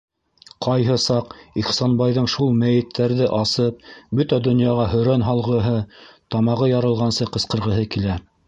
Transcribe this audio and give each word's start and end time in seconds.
Ҡайһы 0.65 0.95
саҡ 1.01 1.35
Ихсанбайҙың 1.63 2.29
шул 2.37 2.49
мәйеттәрҙе 2.63 3.29
асып, 3.41 3.85
бөтә 4.21 4.41
донъяға 4.49 4.89
һөрән 4.97 5.27
һалғыһы, 5.29 5.77
тамағы 6.37 6.75
ярылғансы 6.75 7.33
ҡысҡырғыһы 7.37 7.89
килә. 7.97 8.23